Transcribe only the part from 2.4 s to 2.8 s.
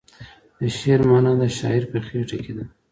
کې ده.